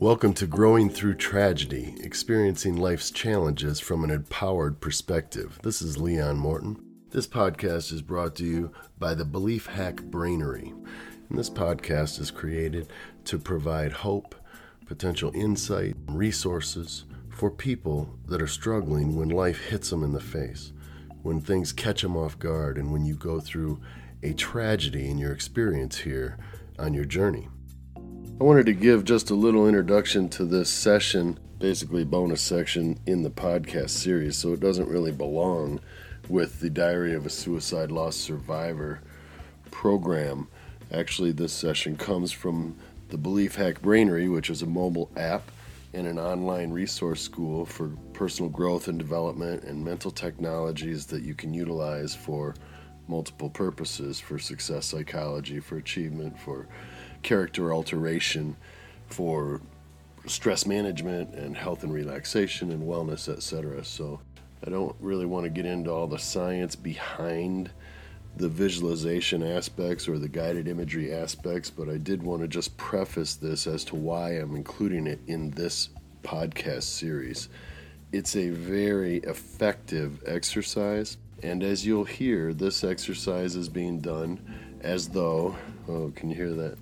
[0.00, 5.58] Welcome to Growing Through Tragedy, experiencing life's challenges from an empowered perspective.
[5.64, 6.80] This is Leon Morton.
[7.10, 10.70] This podcast is brought to you by the Belief Hack Brainery.
[11.28, 12.92] And this podcast is created
[13.24, 14.36] to provide hope,
[14.86, 20.72] potential insight, resources for people that are struggling when life hits them in the face,
[21.22, 23.80] when things catch them off guard, and when you go through
[24.22, 26.38] a tragedy in your experience here
[26.78, 27.48] on your journey.
[28.40, 33.24] I wanted to give just a little introduction to this session, basically bonus section in
[33.24, 35.80] the podcast series, so it doesn't really belong
[36.28, 39.00] with the Diary of a Suicide Loss Survivor
[39.72, 40.46] program.
[40.92, 42.76] Actually, this session comes from
[43.08, 45.50] the Belief Hack Brainery, which is a mobile app
[45.92, 51.34] and an online resource school for personal growth and development and mental technologies that you
[51.34, 52.54] can utilize for
[53.08, 56.68] multiple purposes for success psychology, for achievement, for
[57.28, 58.56] character alteration
[59.08, 59.60] for
[60.26, 63.84] stress management and health and relaxation and wellness, etc.
[63.84, 64.18] So
[64.66, 67.70] I don't really want to get into all the science behind
[68.38, 73.34] the visualization aspects or the guided imagery aspects, but I did want to just preface
[73.34, 75.90] this as to why I'm including it in this
[76.22, 77.50] podcast series.
[78.10, 84.40] It's a very effective exercise, and as you'll hear, this exercise is being done
[84.80, 85.54] as though,
[85.88, 86.78] oh, can you hear that?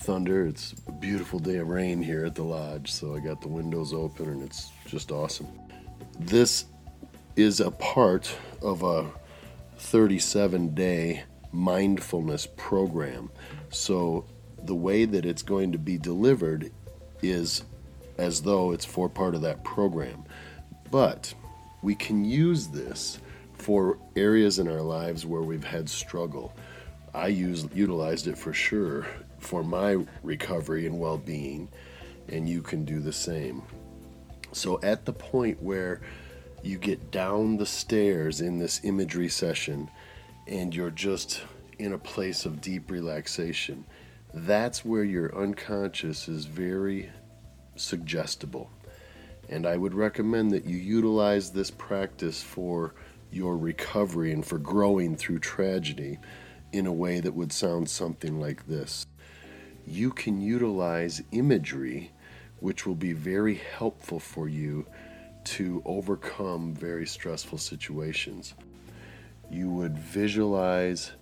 [0.00, 0.46] Thunder.
[0.46, 3.92] It's a beautiful day of rain here at the lodge, so I got the windows
[3.92, 5.46] open and it's just awesome.
[6.18, 6.64] This
[7.36, 9.10] is a part of a
[9.76, 13.30] 37 day mindfulness program.
[13.68, 14.24] So
[14.64, 16.72] the way that it's going to be delivered
[17.22, 17.62] is
[18.16, 20.24] as though it's for part of that program.
[20.90, 21.32] But
[21.82, 23.18] we can use this
[23.52, 26.54] for areas in our lives where we've had struggle.
[27.12, 29.06] I used utilized it for sure
[29.40, 31.68] for my recovery and well being,
[32.28, 33.62] and you can do the same.
[34.52, 36.00] So, at the point where
[36.62, 39.90] you get down the stairs in this imagery session
[40.46, 41.42] and you're just
[41.78, 43.84] in a place of deep relaxation,
[44.34, 47.10] that's where your unconscious is very
[47.76, 48.70] suggestible.
[49.48, 52.94] And I would recommend that you utilize this practice for
[53.32, 56.18] your recovery and for growing through tragedy
[56.72, 59.06] in a way that would sound something like this
[59.90, 62.12] you can utilize imagery,
[62.60, 64.86] which will be very helpful for you
[65.42, 68.54] to overcome very stressful situations.
[69.50, 71.12] You would visualize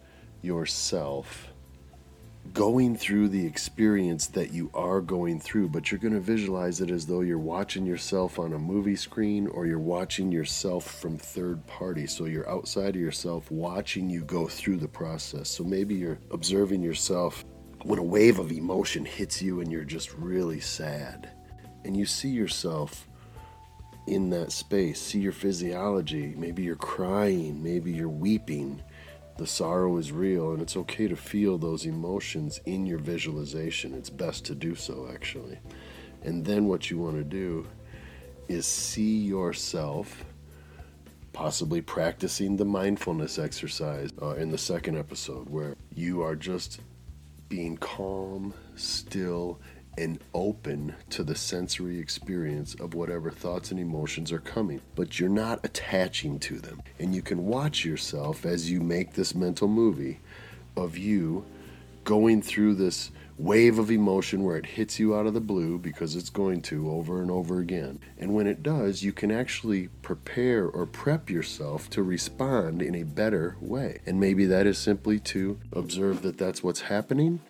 [0.43, 1.49] yourself
[2.53, 6.91] going through the experience that you are going through, but you're going to visualize it
[6.91, 11.67] as though you're watching yourself on a movie screen or you're watching yourself from third
[11.67, 12.06] party.
[12.06, 15.49] So you're outside of yourself watching you go through the process.
[15.49, 17.45] So maybe you're observing yourself
[17.88, 21.31] when a wave of emotion hits you and you're just really sad
[21.84, 23.09] and you see yourself
[24.06, 28.82] in that space, see your physiology, maybe you're crying, maybe you're weeping.
[29.38, 33.94] The sorrow is real, and it's okay to feel those emotions in your visualization.
[33.94, 35.59] It's best to do so, actually.
[36.22, 37.66] And then what you want to do
[38.49, 40.26] is see yourself
[41.32, 46.81] possibly practicing the mindfulness exercise uh, in the second episode, where you are just
[47.49, 49.59] being calm, still,
[49.97, 55.29] and open to the sensory experience of whatever thoughts and emotions are coming, but you're
[55.29, 56.81] not attaching to them.
[57.01, 60.21] And you can watch yourself as you make this mental movie
[60.77, 61.45] of you
[62.05, 66.16] going through this wave of emotion where it hits you out of the blue because
[66.16, 68.00] it's going to over and over again.
[68.19, 73.04] And when it does, you can actually prepare or prep yourself to respond in a
[73.04, 74.00] better way.
[74.04, 77.41] And maybe that is simply to observe that that's what's happening.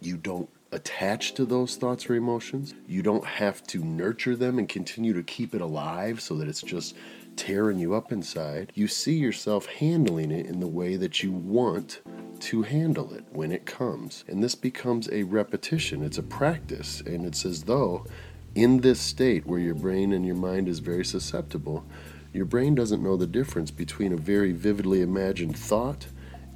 [0.00, 2.74] You don't attach to those thoughts or emotions.
[2.88, 6.62] You don't have to nurture them and continue to keep it alive so that it's
[6.62, 6.96] just
[7.36, 8.72] tearing you up inside.
[8.74, 12.00] You see yourself handling it in the way that you want
[12.40, 14.24] to handle it when it comes.
[14.28, 18.04] And this becomes a repetition, it's a practice, and it's as though
[18.54, 21.84] in this state where your brain and your mind is very susceptible,
[22.32, 26.06] your brain doesn't know the difference between a very vividly imagined thought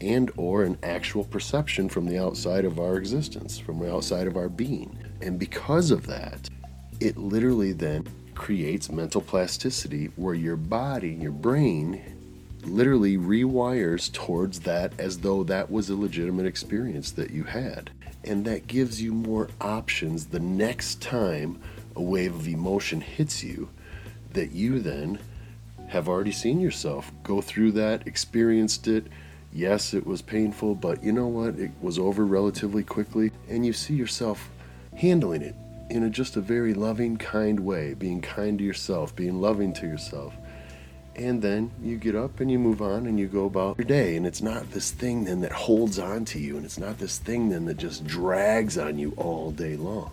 [0.01, 4.37] and or an actual perception from the outside of our existence, from the outside of
[4.37, 4.99] our being.
[5.23, 6.49] And because of that,
[7.01, 8.07] it literally then
[8.37, 12.01] creates mental plasticity where your body, your brain
[12.63, 17.91] literally rewires towards that as though that was a legitimate experience that you had.
[18.23, 21.61] And that gives you more options the next time
[21.95, 23.69] a wave of emotion hits you
[24.33, 25.19] that you then
[25.89, 29.07] have already seen yourself go through that, experienced it.
[29.53, 31.59] Yes, it was painful, but you know what?
[31.59, 34.51] It was over relatively quickly, and you see yourself
[34.95, 35.55] handling it
[35.91, 39.87] in a, just a very loving, kind way, being kind to yourself, being loving to
[39.87, 40.35] yourself.
[41.15, 44.17] And then you get up and you move on and you go about your day.
[44.17, 47.19] And it's not this thing then that holds on to you, and it's not this
[47.19, 50.11] thing then that just drags on you all day long.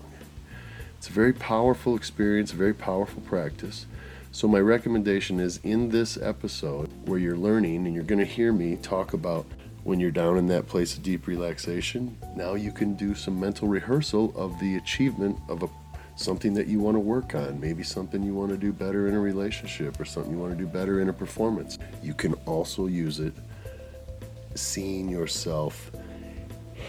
[0.97, 3.85] It's a very powerful experience, a very powerful practice.
[4.31, 8.53] So, my recommendation is in this episode where you're learning and you're going to hear
[8.53, 9.45] me talk about
[9.83, 13.67] when you're down in that place of deep relaxation, now you can do some mental
[13.67, 15.69] rehearsal of the achievement of a
[16.15, 19.15] something that you want to work on, maybe something you want to do better in
[19.15, 21.79] a relationship or something you want to do better in a performance.
[22.01, 23.33] You can also use it
[24.55, 25.91] seeing yourself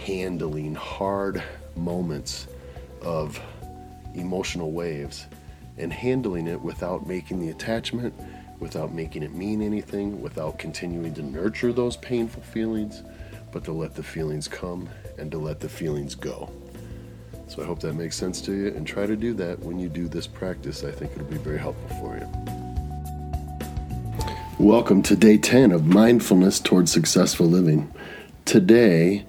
[0.05, 1.43] handling hard
[1.77, 2.49] moments
[3.01, 3.41] of
[4.15, 5.27] emotional waves
[5.79, 8.15] and handling it without making the attachment,
[8.65, 13.03] without making it mean anything, without continuing to nurture those painful feelings,
[13.53, 14.89] but to let the feelings come
[15.19, 16.51] and to let the feelings go.
[17.47, 19.91] So I hope that makes sense to you and try to do that when you
[19.91, 20.83] do this practice.
[20.83, 22.27] I think it'll be very helpful for you.
[24.59, 27.93] Welcome to day 10 of Mindfulness Towards Successful Living.
[28.47, 29.27] Today,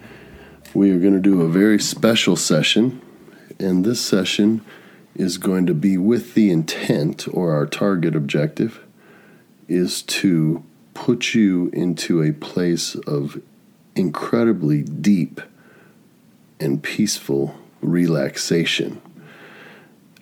[0.74, 3.02] we are going to do a very special session,
[3.60, 4.62] and this session
[5.14, 8.85] is going to be with the intent or our target objective
[9.68, 10.64] is to
[10.94, 13.42] put you into a place of
[13.96, 15.42] incredibly deep
[16.60, 19.02] and peaceful relaxation.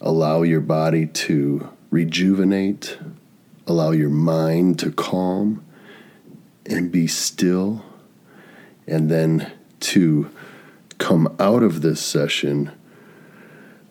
[0.02, 2.98] Allow your body to rejuvenate,
[3.68, 5.64] allow your mind to calm
[6.66, 7.84] and be still,
[8.88, 10.30] and then to
[10.98, 12.72] come out of this session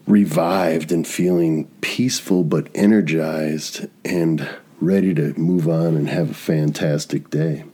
[0.06, 4.48] revived and feeling peaceful but energized and
[4.82, 7.64] ready to move on and have a fantastic day.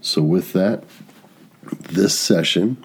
[0.00, 0.84] So, with that,
[1.90, 2.84] this session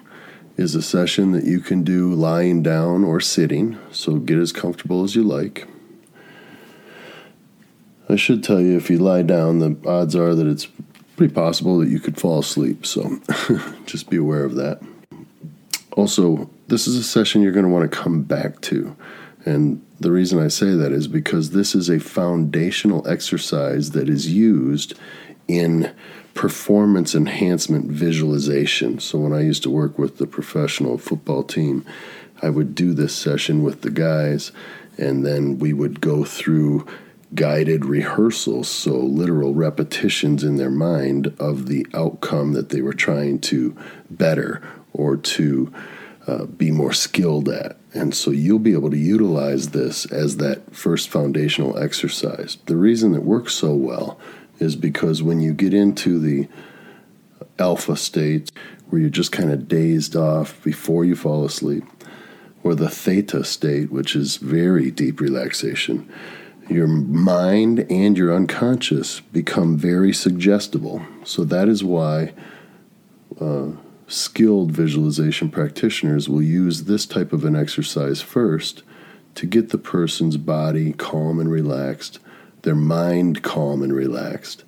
[0.56, 5.04] is a session that you can do lying down or sitting, so get as comfortable
[5.04, 5.66] as you like.
[8.08, 10.66] I should tell you if you lie down, the odds are that it's
[11.16, 13.20] pretty possible that you could fall asleep, so
[13.86, 14.82] just be aware of that.
[15.92, 18.96] Also, this is a session you're going to want to come back to.
[19.44, 24.32] And the reason I say that is because this is a foundational exercise that is
[24.32, 24.98] used
[25.46, 25.94] in
[26.32, 28.98] performance enhancement visualization.
[28.98, 31.84] So when I used to work with the professional football team,
[32.40, 34.52] I would do this session with the guys,
[34.96, 36.86] and then we would go through
[37.34, 43.38] guided rehearsals, so literal repetitions in their mind of the outcome that they were trying
[43.38, 43.76] to
[44.08, 44.62] better
[44.92, 45.72] or to
[46.26, 47.76] uh, be more skilled at.
[47.92, 52.58] And so you'll be able to utilize this as that first foundational exercise.
[52.66, 54.18] The reason it works so well
[54.60, 56.48] is because when you get into the
[57.58, 58.52] alpha state
[58.88, 61.84] where you're just kind of dazed off before you fall asleep,
[62.62, 66.08] or the theta state, which is very deep relaxation,
[66.68, 71.02] your mind and your unconscious become very suggestible.
[71.24, 72.32] So that is why.
[73.40, 73.70] Uh,
[74.10, 78.82] skilled visualization practitioners will use this type of an exercise first
[79.36, 82.18] to get the person's body calm and relaxed,
[82.62, 84.64] their mind calm and relaxed,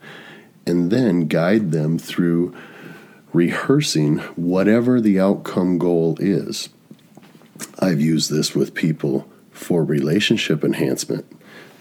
[0.64, 2.54] and then guide them through
[3.32, 6.68] rehearsing whatever the outcome goal is.
[7.80, 11.26] I've used this with people for relationship enhancement.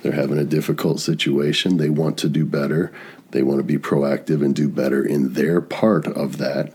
[0.01, 2.91] They're having a difficult situation, they want to do better,
[3.29, 6.73] they want to be proactive and do better in their part of that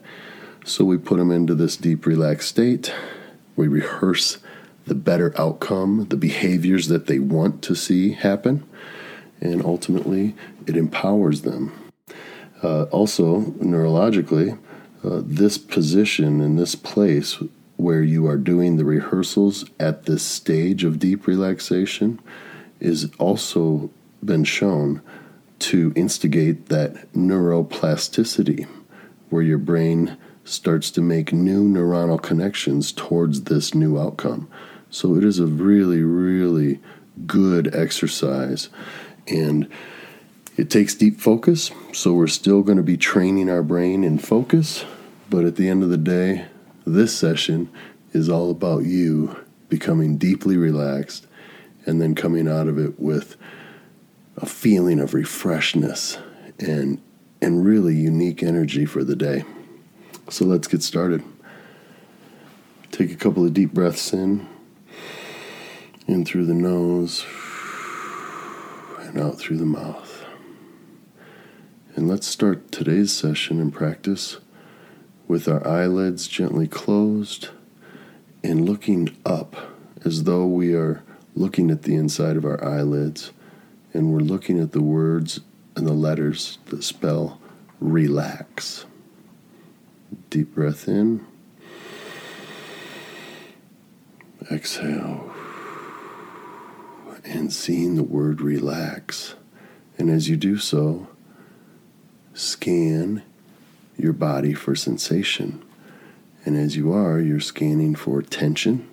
[0.66, 2.92] so we put them into this deep, relaxed state.
[3.54, 4.38] We rehearse
[4.85, 8.68] the better outcome, the behaviors that they want to see happen,
[9.40, 10.35] and ultimately
[10.66, 11.73] it empowers them.
[12.62, 14.58] Uh, also, neurologically,
[15.04, 17.38] uh, this position in this place
[17.76, 22.18] where you are doing the rehearsals at this stage of deep relaxation
[22.80, 23.90] is also
[24.25, 25.00] been shown
[25.61, 28.66] to instigate that neuroplasticity
[29.30, 34.48] where your brain starts to make new neuronal connections towards this new outcome.
[34.90, 36.80] So it is a really, really
[37.26, 38.68] good exercise.
[39.26, 39.68] And
[40.56, 44.84] it takes deep focus, so we're still going to be training our brain in focus.
[45.28, 46.46] But at the end of the day,
[46.86, 47.68] this session
[48.12, 49.36] is all about you
[49.68, 51.26] becoming deeply relaxed
[51.84, 53.36] and then coming out of it with
[54.36, 56.18] a feeling of refreshness
[56.58, 57.00] and
[57.42, 59.44] and really unique energy for the day.
[60.28, 61.23] So let's get started.
[62.90, 64.49] Take a couple of deep breaths in,
[66.09, 67.25] in through the nose,
[69.02, 70.25] and out through the mouth.
[71.95, 74.38] And let's start today's session and practice
[75.28, 77.50] with our eyelids gently closed
[78.42, 79.56] and looking up
[80.04, 81.04] as though we are
[81.37, 83.30] looking at the inside of our eyelids
[83.95, 85.38] and we're looking at the words
[85.76, 87.40] and the letters that spell
[87.80, 88.87] relax.
[90.30, 91.25] Deep breath in.
[94.50, 95.32] Exhale.
[97.25, 99.34] And seeing the word relax.
[99.98, 101.08] And as you do so,
[102.34, 103.22] scan
[103.96, 105.62] your body for sensation.
[106.44, 108.88] And as you are, you're scanning for tension.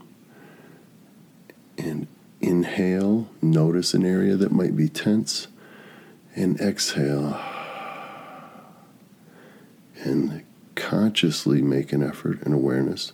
[1.77, 2.07] And
[2.41, 5.47] inhale, notice an area that might be tense.
[6.35, 7.39] And exhale.
[10.03, 10.42] And
[10.93, 13.13] consciously make an effort and awareness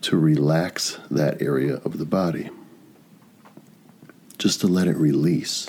[0.00, 2.48] to relax that area of the body.
[4.38, 5.68] Just to let it release.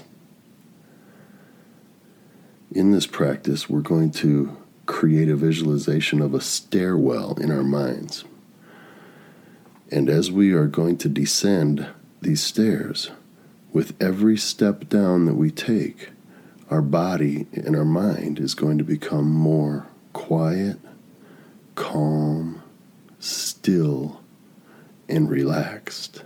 [2.72, 8.26] In this practice, we're going to create a visualization of a stairwell in our minds.
[9.92, 11.88] And as we are going to descend
[12.22, 13.10] these stairs,
[13.72, 16.10] with every step down that we take,
[16.70, 20.78] our body and our mind is going to become more quiet,
[21.76, 22.62] calm,
[23.20, 24.22] still,
[25.08, 26.24] and relaxed.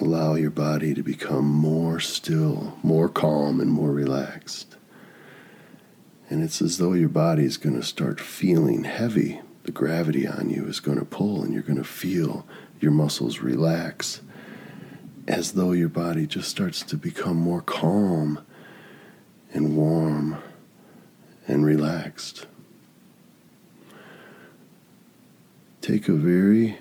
[0.00, 4.76] Allow your body to become more still, more calm, and more relaxed.
[6.30, 9.40] And it's as though your body is going to start feeling heavy.
[9.64, 12.46] The gravity on you is going to pull, and you're going to feel
[12.80, 14.22] your muscles relax
[15.28, 18.40] as though your body just starts to become more calm
[19.52, 20.36] and warm
[21.46, 22.46] and relaxed.
[25.80, 26.78] Take a very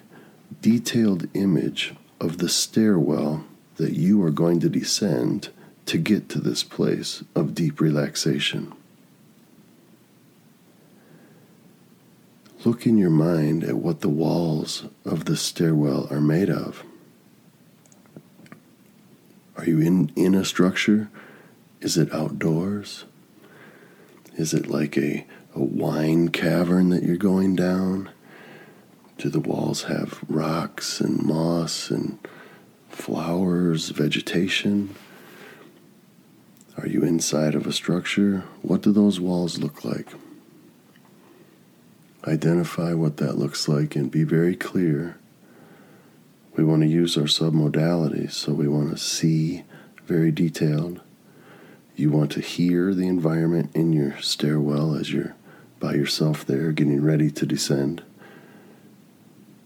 [0.61, 3.45] detailed image of the stairwell
[3.77, 5.49] that you are going to descend
[5.85, 8.73] to get to this place of deep relaxation.
[12.65, 16.83] Look in your mind at what the walls of the stairwell are made of.
[19.55, 21.09] Are you in, in a structure?
[21.81, 23.05] Is it outdoors?
[24.35, 28.09] Is it like a, a wine cavern that you're going down?
[29.17, 32.19] Do the walls have rocks and moss and
[32.89, 34.95] flowers, vegetation?
[36.77, 38.43] Are you inside of a structure?
[38.61, 40.07] What do those walls look like?
[42.27, 45.17] Identify what that looks like and be very clear.
[46.55, 49.63] We want to use our submodalities, so we want to see
[50.05, 51.01] very detailed.
[51.99, 55.35] You want to hear the environment in your stairwell as you're
[55.81, 58.03] by yourself there getting ready to descend.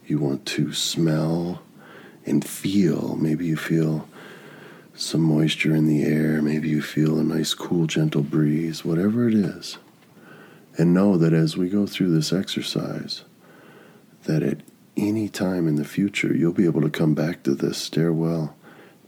[0.07, 1.61] You want to smell
[2.25, 3.15] and feel.
[3.17, 4.09] Maybe you feel
[4.95, 6.41] some moisture in the air.
[6.41, 9.77] Maybe you feel a nice, cool, gentle breeze, whatever it is.
[10.75, 13.25] And know that as we go through this exercise,
[14.23, 14.61] that at
[14.97, 18.55] any time in the future, you'll be able to come back to this stairwell,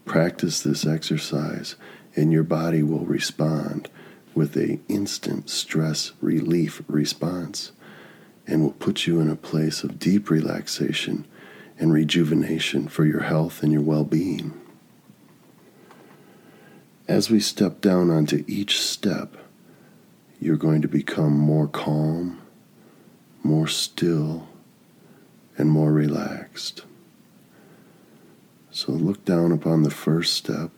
[0.05, 1.75] practice this exercise,
[2.15, 3.89] and your body will respond
[4.33, 7.71] with a instant stress relief response
[8.47, 11.25] and will put you in a place of deep relaxation
[11.79, 14.59] and rejuvenation for your health and your well being.
[17.07, 19.37] As we step down onto each step,
[20.39, 22.41] you're going to become more calm,
[23.43, 24.47] more still,
[25.57, 26.83] and more relaxed.
[28.71, 30.71] So look down upon the first step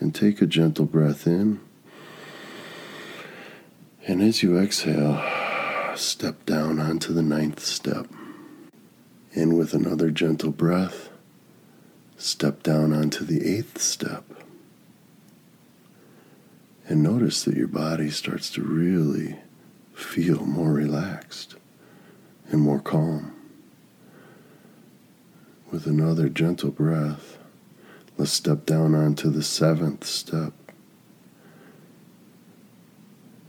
[0.00, 1.60] and take a gentle breath in.
[4.06, 5.22] And as you exhale,
[5.96, 8.06] step down onto the ninth step.
[9.34, 11.10] And with another gentle breath,
[12.16, 14.24] step down onto the eighth step.
[16.88, 19.36] And notice that your body starts to really
[19.92, 21.56] feel more relaxed
[22.50, 23.32] and more calm.
[25.70, 27.38] With another gentle breath,
[28.16, 30.52] let's step down onto the seventh step.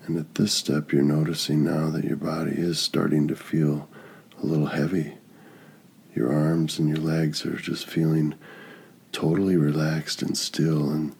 [0.05, 3.89] And at this step, you're noticing now that your body is starting to feel
[4.41, 5.15] a little heavy.
[6.15, 8.35] Your arms and your legs are just feeling
[9.11, 11.15] totally relaxed and still, and,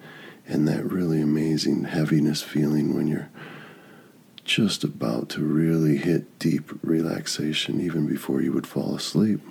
[0.48, 3.30] and that really amazing heaviness feeling when you're
[4.46, 9.42] just about to really hit deep relaxation even before you would fall asleep.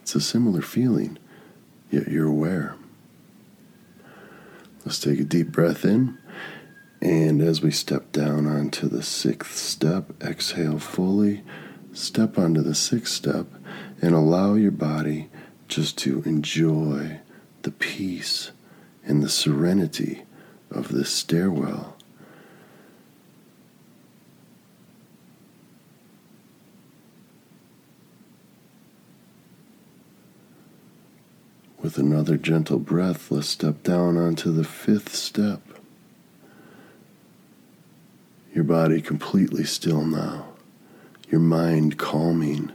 [0.00, 1.18] It's a similar feeling,
[1.90, 2.76] yet you're aware.
[4.84, 6.18] Let's take a deep breath in.
[7.02, 11.42] And as we step down onto the sixth step, exhale fully,
[11.92, 13.46] step onto the sixth step,
[14.02, 15.30] and allow your body
[15.68, 17.20] just to enjoy
[17.62, 18.50] the peace
[19.04, 20.24] and the serenity
[20.70, 21.96] of this stairwell.
[31.90, 35.60] With another gentle breath, let's step down onto the fifth step.
[38.54, 40.50] Your body completely still now,
[41.30, 42.70] your mind calming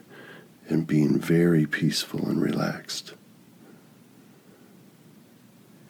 [0.68, 3.14] and being very peaceful and relaxed.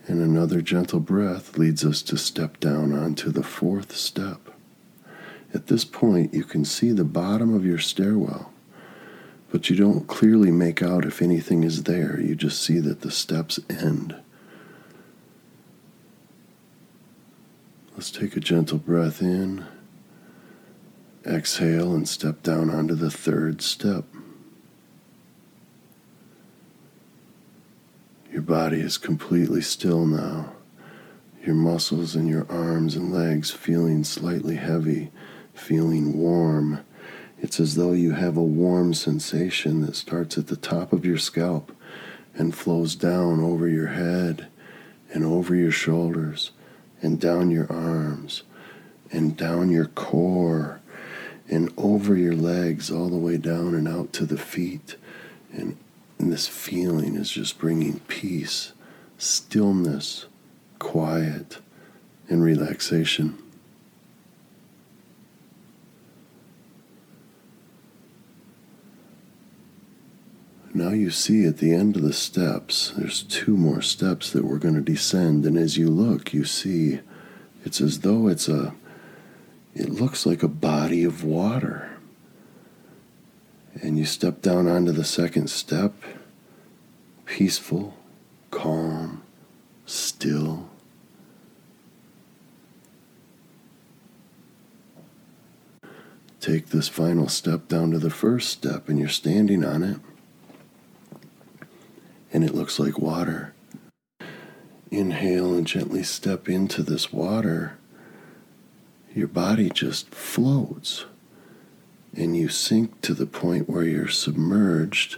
[0.05, 4.51] And another gentle breath leads us to step down onto the fourth step.
[5.51, 8.53] At this point, you can see the bottom of your stairwell,
[9.55, 12.19] but you don't clearly make out if anything is there.
[12.19, 14.13] You just see that the steps end.
[17.93, 19.65] Let's take a gentle breath in,
[21.25, 24.03] exhale, and step down onto the third step.
[28.29, 30.51] Your body is completely still now.
[31.45, 35.11] Your muscles in your arms and legs feeling slightly heavy,
[35.53, 36.81] feeling warm.
[37.41, 41.17] It's as though you have a warm sensation that starts at the top of your
[41.17, 41.75] scalp
[42.33, 44.47] and flows down over your head
[45.13, 46.51] and over your shoulders
[47.01, 48.43] and down your arms
[49.11, 50.81] and down your core
[51.49, 54.95] and over your legs all the way down and out to the feet
[55.51, 55.77] and
[56.17, 58.71] and this feeling is just bringing peace,
[59.17, 60.25] stillness,
[60.79, 61.57] quiet,
[62.29, 63.37] and relaxation.
[70.75, 74.57] Now you see at the end of the steps, there's two more steps that we're
[74.57, 75.45] going to descend.
[75.45, 76.99] And as you look, you see
[77.63, 78.75] it's as though it's a,
[79.73, 81.97] it looks like a body of water
[83.81, 85.93] and you step down onto the second step,
[87.25, 87.95] peaceful,
[88.51, 89.21] calm,
[89.85, 90.69] still.
[96.41, 99.99] Take this final step down to the first step, and you're standing on it,
[102.35, 103.53] and it looks like water.
[104.91, 107.77] Inhale and gently step into this water.
[109.13, 111.05] Your body just floats
[112.13, 115.17] and you sink to the point where you're submerged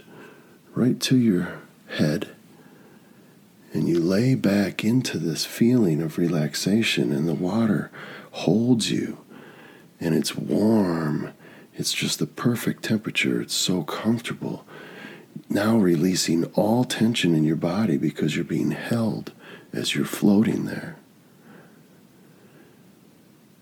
[0.76, 2.28] right to your head.
[3.72, 7.90] And you lay back into this feeling of relaxation, and the water
[8.30, 9.18] holds you,
[10.00, 11.32] and it's warm.
[11.74, 13.42] It's just the perfect temperature.
[13.42, 14.64] It's so comfortable.
[15.58, 19.32] Now releasing all tension in your body because you're being held
[19.72, 20.94] as you're floating there.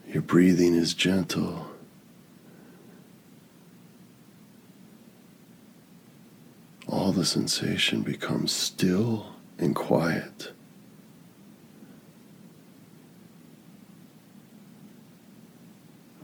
[0.06, 1.68] Your breathing is gentle
[6.86, 9.28] all the sensation becomes still
[9.58, 10.52] and quiet.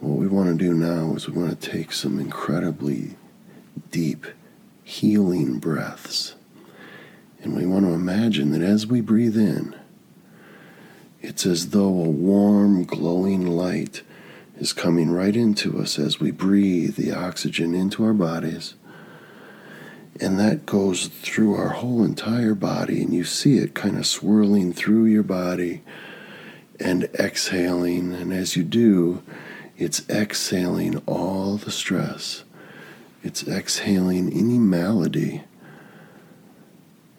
[0.01, 3.17] What we want to do now is we want to take some incredibly
[3.91, 4.27] deep,
[4.85, 6.35] healing breaths.
[7.43, 9.75] And we want to imagine that as we breathe in,
[11.21, 14.03] it's as though a warm, glowing light
[14.59, 18.75] is coming right into us as we breathe the oxygen into our bodies
[20.21, 24.73] and that goes through our whole entire body, and you see it kind of swirling
[24.73, 25.83] through your body
[26.79, 28.13] and exhaling.
[28.13, 29.23] And as you do,
[29.79, 32.45] it's exhaling all the stress,
[33.23, 35.45] it's exhaling any malady,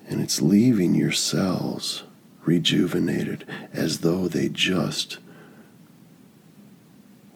[0.07, 2.03] and it's leaving your cells
[2.43, 5.17] rejuvenated as though they just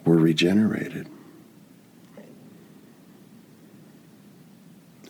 [0.04, 1.08] were regenerated.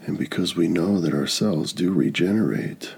[0.06, 2.94] And because we know that our cells do regenerate,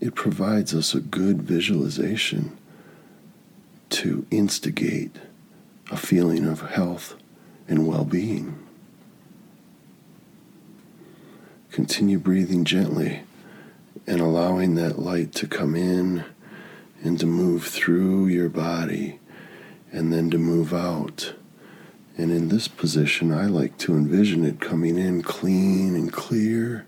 [0.00, 2.56] it provides us a good visualization
[3.90, 5.16] to instigate
[5.90, 7.19] a feeling of health
[7.70, 8.58] and well being.
[11.70, 13.22] Continue breathing gently
[14.06, 16.24] and allowing that light to come in
[17.02, 19.18] and to move through your body
[19.90, 21.32] and then to move out
[22.20, 26.84] and in this position, I like to envision it coming in clean and clear,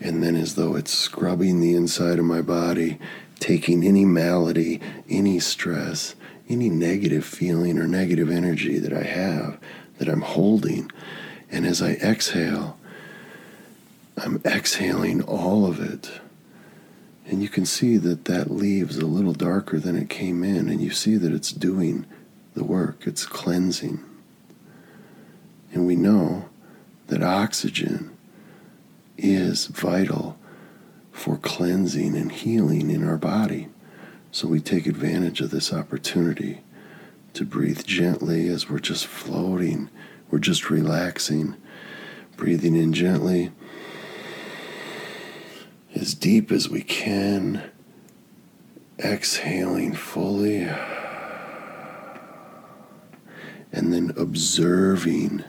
[0.00, 2.98] and then as though it's scrubbing the inside of my body,
[3.40, 6.14] taking any malady, any stress,
[6.48, 9.58] any negative feeling or negative energy that I have
[9.98, 10.90] that I'm holding.
[11.50, 12.78] And as I exhale,
[14.16, 16.10] I'm exhaling all of it.
[17.26, 20.80] And you can see that that leaves a little darker than it came in, and
[20.80, 22.06] you see that it's doing
[22.54, 24.02] the work, it's cleansing.
[25.72, 26.48] And we know
[27.08, 28.16] that oxygen
[29.18, 30.38] is vital
[31.12, 33.68] for cleansing and healing in our body.
[34.32, 36.60] So we take advantage of this opportunity
[37.34, 39.90] to breathe gently as we're just floating,
[40.30, 41.56] we're just relaxing,
[42.36, 43.52] breathing in gently
[45.94, 47.62] as deep as we can,
[48.98, 50.68] exhaling fully,
[53.72, 55.44] and then observing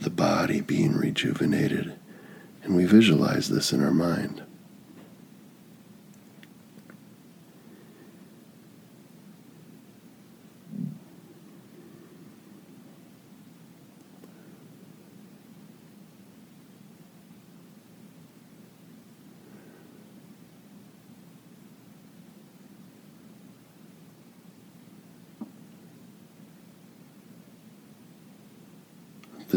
[0.00, 1.94] the body being rejuvenated.
[2.62, 4.42] And we visualize this in our mind.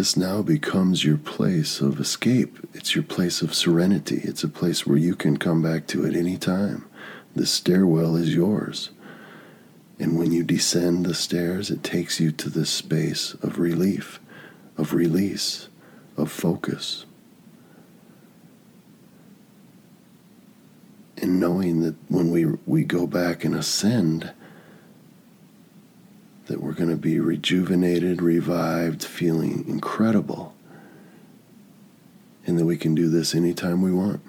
[0.03, 2.59] This now becomes your place of escape.
[2.73, 4.19] It's your place of serenity.
[4.21, 6.83] It's a place where you can come back to at any time.
[7.37, 8.89] The stairwell is yours.
[9.99, 14.19] And when you descend the stairs, it takes you to this space of relief,
[14.77, 15.69] of release,
[16.17, 17.05] of focus.
[21.15, 24.33] And knowing that when we, we go back and ascend,
[26.47, 30.53] that we're going to be rejuvenated, revived, feeling incredible,
[32.45, 34.21] and that we can do this anytime we want.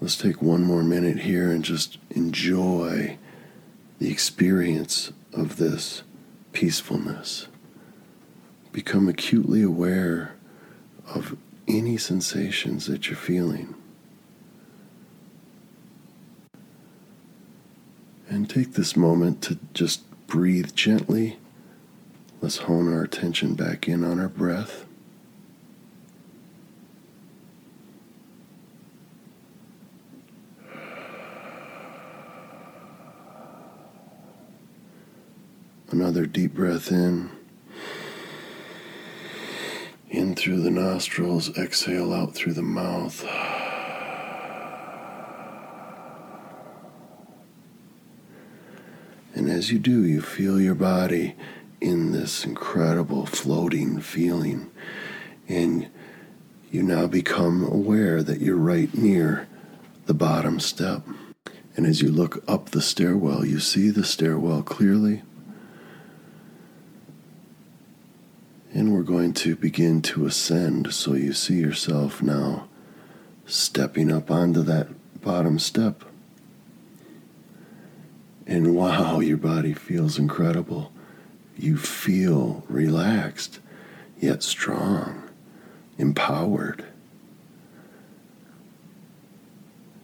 [0.00, 3.18] Let's take one more minute here and just enjoy
[4.00, 6.02] the experience of this
[6.52, 7.46] peacefulness.
[8.72, 10.34] Become acutely aware
[11.06, 11.36] of
[11.68, 13.76] any sensations that you're feeling.
[18.32, 21.36] And take this moment to just breathe gently.
[22.40, 24.86] Let's hone our attention back in on our breath.
[35.90, 37.30] Another deep breath in.
[40.08, 43.26] In through the nostrils, exhale out through the mouth.
[49.62, 51.36] As you do, you feel your body
[51.80, 54.68] in this incredible floating feeling.
[55.48, 55.88] And
[56.72, 59.46] you now become aware that you're right near
[60.06, 61.06] the bottom step.
[61.76, 65.22] And as you look up the stairwell, you see the stairwell clearly.
[68.74, 70.92] And we're going to begin to ascend.
[70.92, 72.66] So you see yourself now
[73.46, 74.88] stepping up onto that
[75.20, 76.02] bottom step.
[78.52, 80.92] And wow, your body feels incredible.
[81.56, 83.60] You feel relaxed,
[84.20, 85.22] yet strong,
[85.96, 86.84] empowered.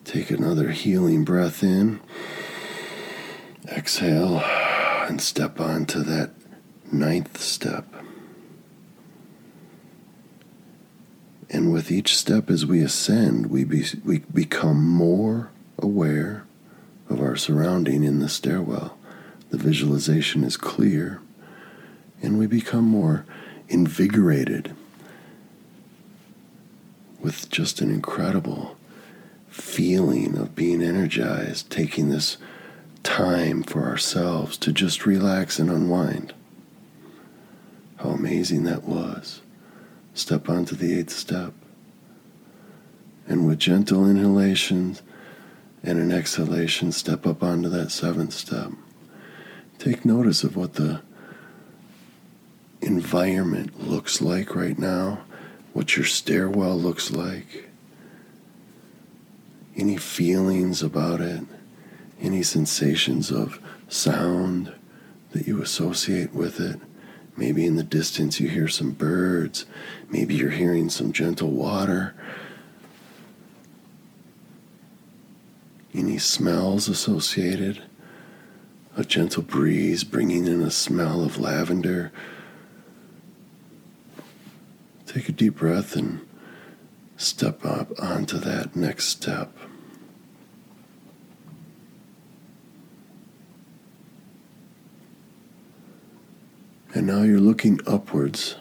[0.07, 2.01] Take another healing breath in.
[3.71, 6.31] Exhale and step on to that
[6.91, 7.85] ninth step.
[11.51, 16.47] And with each step as we ascend, we, be, we become more aware
[17.09, 18.97] of our surrounding in the stairwell.
[19.51, 21.21] The visualization is clear,
[22.23, 23.25] and we become more
[23.69, 24.75] invigorated
[27.21, 28.77] with just an incredible
[29.49, 32.37] feeling of being energized, taking this
[33.03, 36.35] time for ourselves to just relax and unwind.
[37.97, 39.41] How amazing that was.
[40.15, 41.53] Step onto the eighth step.
[43.27, 45.03] And with gentle inhalations
[45.83, 48.73] and an exhalation, step up onto that seventh step.
[49.79, 51.03] Take notice of what the
[52.81, 55.23] environment looks like right now,
[55.73, 57.69] what your stairwell looks like,
[59.77, 61.43] any feelings about it,
[62.21, 64.73] any sensations of sound
[65.33, 66.81] that you associate with it.
[67.37, 69.65] Maybe in the distance you hear some birds,
[70.11, 72.15] maybe you're hearing some gentle water
[75.95, 77.83] Any smells associated?
[78.97, 82.13] A gentle breeze bringing in a smell of lavender.
[85.07, 86.27] Take a deep breath and
[87.17, 89.57] step up onto that next step.
[96.95, 98.57] And now you're looking upwards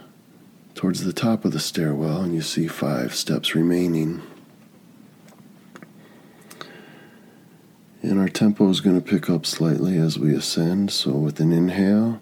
[0.76, 4.22] towards the top of the stairwell, and you see five steps remaining.
[8.08, 10.92] And our tempo is going to pick up slightly as we ascend.
[10.92, 12.22] So, with an inhale,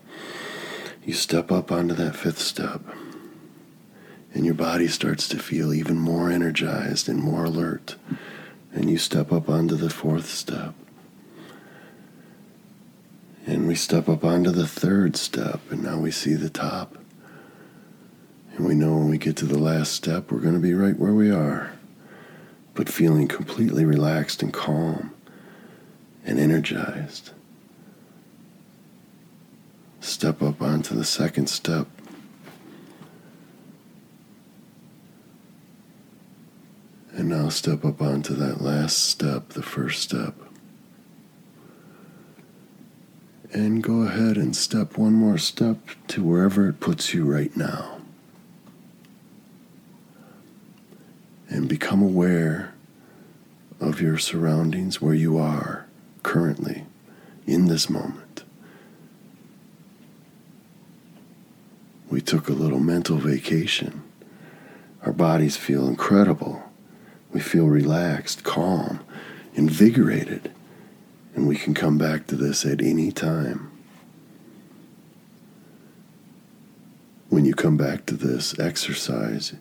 [1.04, 2.82] you step up onto that fifth step.
[4.34, 7.98] And your body starts to feel even more energized and more alert.
[8.74, 10.74] And you step up onto the fourth step.
[13.46, 16.98] And we step up onto the third step, and now we see the top.
[18.56, 20.98] And we know when we get to the last step, we're going to be right
[20.98, 21.74] where we are,
[22.74, 25.15] but feeling completely relaxed and calm
[26.26, 27.32] and energized.
[30.00, 31.88] Step up onto the second step.
[37.14, 40.36] And now step up onto that last step, the first step.
[43.54, 45.78] And go ahead and step one more step
[46.10, 47.96] to wherever it puts you right now.
[51.56, 52.74] and become aware
[53.80, 55.85] of your surroundings where you are
[56.26, 56.84] currently
[57.46, 58.44] in this moment.
[62.10, 64.02] We took a little mental vacation.
[65.04, 66.64] Our bodies feel incredible.
[67.32, 69.02] We feel relaxed, calm,
[69.54, 70.52] invigorated,
[71.36, 73.70] and we can come back to this at any time.
[77.30, 79.54] When you come back to this exercise,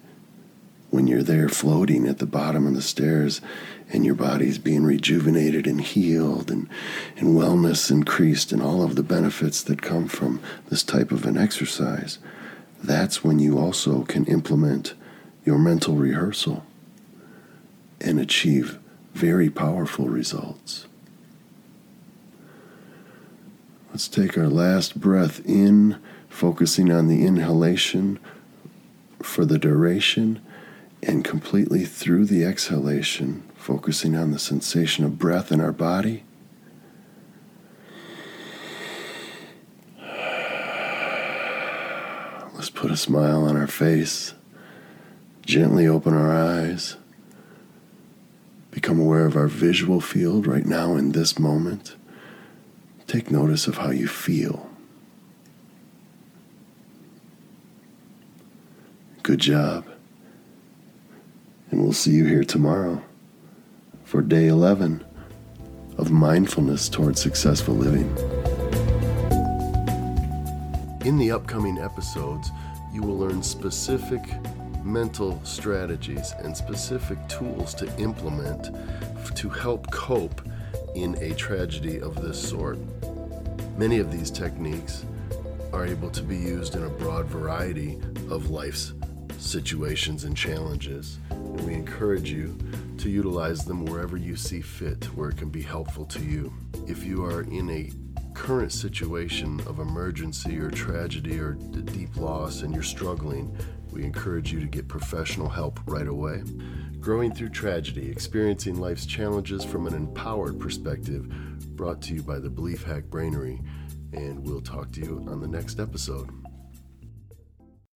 [0.94, 3.40] when you're there floating at the bottom of the stairs
[3.92, 6.68] and your body's being rejuvenated and healed and,
[7.16, 11.36] and wellness increased and all of the benefits that come from this type of an
[11.36, 12.20] exercise,
[12.80, 14.94] that's when you also can implement
[15.44, 16.64] your mental rehearsal
[18.00, 18.78] and achieve
[19.14, 20.86] very powerful results.
[23.90, 28.20] Let's take our last breath in, focusing on the inhalation
[29.20, 30.40] for the duration
[31.06, 36.24] and completely through the exhalation, focusing on the sensation of breath in our body.
[42.54, 44.34] Let's put a smile on our face,
[45.44, 46.96] gently open our eyes,
[48.70, 51.96] become aware of our visual field right now in this moment.
[53.06, 54.70] Take notice of how you feel.
[59.22, 59.93] Good job.
[61.74, 63.02] And we'll see you here tomorrow
[64.04, 65.04] for day 11
[65.98, 68.06] of mindfulness towards successful living.
[71.04, 72.52] In the upcoming episodes,
[72.92, 74.22] you will learn specific
[74.84, 78.70] mental strategies and specific tools to implement
[79.34, 80.42] to help cope
[80.94, 82.78] in a tragedy of this sort.
[83.76, 85.04] Many of these techniques
[85.72, 87.98] are able to be used in a broad variety
[88.30, 88.92] of life's
[89.38, 91.18] situations and challenges.
[91.56, 92.58] And we encourage you
[92.98, 96.52] to utilize them wherever you see fit, where it can be helpful to you.
[96.88, 97.92] If you are in a
[98.34, 103.56] current situation of emergency or tragedy or deep loss and you're struggling,
[103.92, 106.42] we encourage you to get professional help right away.
[106.98, 111.28] Growing through tragedy, experiencing life's challenges from an empowered perspective,
[111.76, 113.64] brought to you by the Belief Hack Brainery.
[114.12, 116.43] And we'll talk to you on the next episode.